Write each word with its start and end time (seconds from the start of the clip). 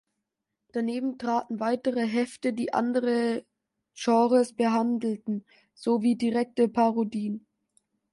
Daneben 0.71 1.19
traten 1.19 1.59
weitere 1.59 2.07
Hefte, 2.07 2.53
die 2.53 2.73
andere 2.73 3.45
Genres 3.93 4.51
behandelten, 4.51 5.45
sowie 5.75 6.15
direkte 6.15 6.67
Parodien. 6.67 7.45